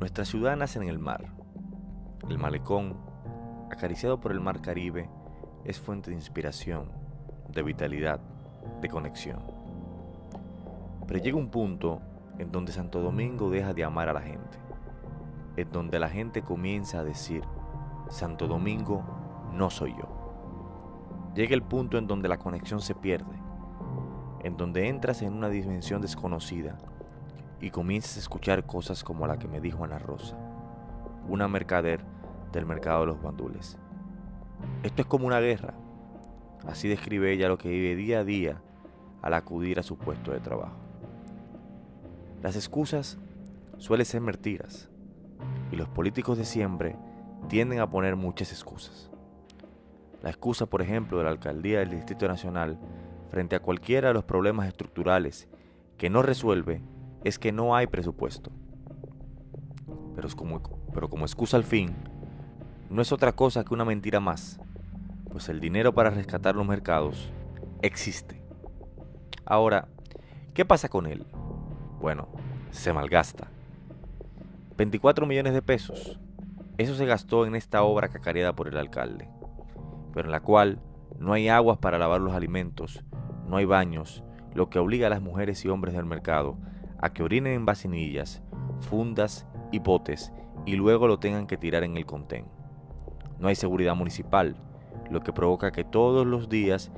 [0.00, 1.26] Nuestra ciudad nace en el mar.
[2.26, 2.96] El malecón,
[3.70, 5.10] acariciado por el mar Caribe,
[5.62, 6.90] es fuente de inspiración,
[7.50, 8.18] de vitalidad,
[8.80, 9.42] de conexión.
[11.06, 12.00] Pero llega un punto
[12.38, 14.56] en donde Santo Domingo deja de amar a la gente,
[15.58, 17.44] en donde la gente comienza a decir,
[18.08, 19.04] Santo Domingo
[19.52, 21.32] no soy yo.
[21.34, 23.36] Llega el punto en donde la conexión se pierde,
[24.44, 26.78] en donde entras en una dimensión desconocida
[27.60, 30.36] y comienzas a escuchar cosas como la que me dijo Ana Rosa,
[31.28, 32.00] una mercader
[32.52, 33.78] del mercado de los bandules.
[34.82, 35.74] Esto es como una guerra.
[36.66, 38.62] Así describe ella lo que vive día a día
[39.22, 40.76] al acudir a su puesto de trabajo.
[42.42, 43.18] Las excusas
[43.78, 44.88] suelen ser mentiras
[45.70, 46.96] y los políticos de siempre
[47.48, 49.10] tienden a poner muchas excusas.
[50.22, 52.78] La excusa, por ejemplo, de la alcaldía del Distrito Nacional
[53.28, 55.48] frente a cualquiera de los problemas estructurales
[55.96, 56.82] que no resuelve
[57.24, 58.50] es que no hay presupuesto.
[60.14, 61.94] Pero, como, pero como excusa al fin,
[62.88, 64.60] no es otra cosa que una mentira más,
[65.30, 67.30] pues el dinero para rescatar los mercados
[67.82, 68.42] existe.
[69.44, 69.88] Ahora,
[70.54, 71.26] ¿qué pasa con él?
[72.00, 72.28] Bueno,
[72.70, 73.48] se malgasta.
[74.76, 76.18] 24 millones de pesos.
[76.78, 79.28] Eso se gastó en esta obra cacareada por el alcalde,
[80.14, 80.80] pero en la cual
[81.18, 83.04] no hay aguas para lavar los alimentos,
[83.46, 84.24] no hay baños,
[84.54, 86.56] lo que obliga a las mujeres y hombres del mercado
[87.00, 88.42] a que orinen en vacinillas,
[88.80, 90.32] fundas y potes
[90.66, 92.44] y luego lo tengan que tirar en el contén.
[93.38, 94.56] No hay seguridad municipal,
[95.10, 96.90] lo que provoca que todos los días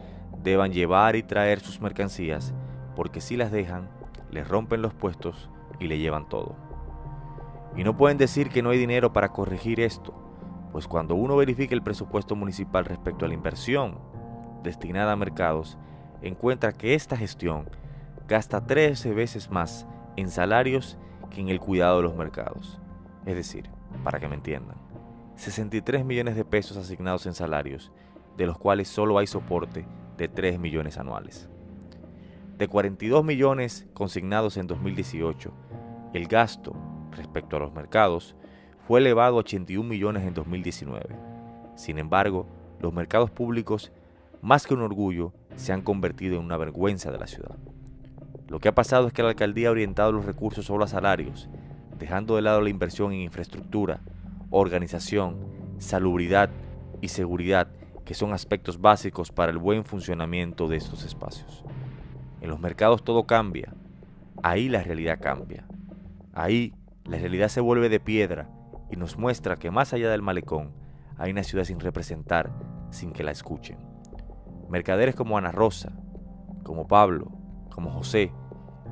[0.42, 2.52] deban llevar y traer sus mercancías,
[2.96, 3.88] porque si las dejan,
[4.30, 6.56] les rompen los puestos y le llevan todo.
[7.76, 10.14] Y no pueden decir que no hay dinero para corregir esto,
[10.72, 13.98] pues cuando uno verifica el presupuesto municipal respecto a la inversión
[14.62, 15.78] destinada a mercados,
[16.22, 17.68] encuentra que esta gestión
[18.28, 20.98] gasta 13 veces más en salarios
[21.30, 22.78] que en el cuidado de los mercados.
[23.26, 23.68] Es decir,
[24.04, 24.76] para que me entiendan,
[25.36, 27.92] 63 millones de pesos asignados en salarios,
[28.36, 29.86] de los cuales solo hay soporte
[30.16, 31.48] de 3 millones anuales.
[32.58, 35.52] De 42 millones consignados en 2018,
[36.12, 36.74] el gasto
[37.10, 38.36] respecto a los mercados
[38.86, 41.16] fue elevado a 81 millones en 2019.
[41.76, 42.46] Sin embargo,
[42.80, 43.92] los mercados públicos,
[44.42, 47.56] más que un orgullo, se han convertido en una vergüenza de la ciudad.
[48.52, 51.48] Lo que ha pasado es que la alcaldía ha orientado los recursos solo a salarios,
[51.98, 54.02] dejando de lado la inversión en infraestructura,
[54.50, 55.38] organización,
[55.78, 56.50] salubridad
[57.00, 57.68] y seguridad,
[58.04, 61.64] que son aspectos básicos para el buen funcionamiento de estos espacios.
[62.42, 63.72] En los mercados todo cambia,
[64.42, 65.66] ahí la realidad cambia.
[66.34, 66.74] Ahí
[67.06, 68.50] la realidad se vuelve de piedra
[68.90, 70.72] y nos muestra que más allá del malecón
[71.16, 72.52] hay una ciudad sin representar,
[72.90, 73.78] sin que la escuchen.
[74.68, 75.92] Mercaderes como Ana Rosa,
[76.64, 77.32] como Pablo,
[77.70, 78.30] como José,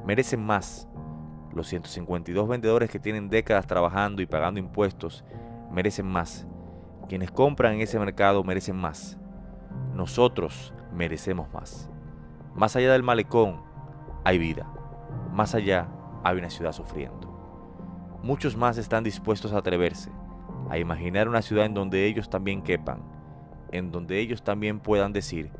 [0.06, 0.88] merecen más.
[1.53, 5.25] Los 152 vendedores que tienen décadas trabajando y pagando impuestos
[5.71, 6.47] merecen más.
[7.09, 9.19] Quienes compran en ese mercado merecen más.
[9.94, 11.91] Nosotros merecemos más.
[12.55, 13.62] Más allá del malecón
[14.25, 14.66] hay vida.
[15.33, 15.88] Más allá
[16.22, 17.28] hay una ciudad sufriendo.
[18.22, 20.11] Muchos más están dispuestos a atreverse,
[20.69, 23.03] a imaginar una ciudad en donde ellos también quepan,
[23.72, 25.50] en donde ellos también puedan decir,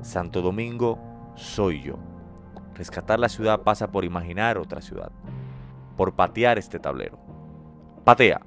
[0.00, 0.98] Santo Domingo
[1.34, 1.98] soy yo.
[2.76, 5.10] Rescatar la ciudad pasa por imaginar otra ciudad,
[5.96, 7.18] por patear este tablero.
[8.04, 8.42] Patea.